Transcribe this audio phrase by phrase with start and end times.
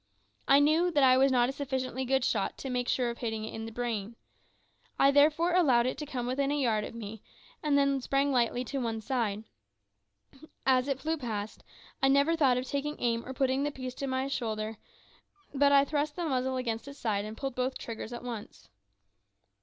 [0.47, 3.45] I knew that I was not a sufficiently good shot to make sure of hitting
[3.45, 4.15] it in the brain.
[4.97, 7.21] I therefore allowed it to come within a yard of me,
[7.61, 9.43] and then sprang lightly to one side.
[10.65, 11.63] As it flew past,
[12.01, 14.77] I never thought of taking aim or putting the piece to my shoulder,
[15.53, 18.69] but I thrust the muzzle against its side and pulled both triggers at once.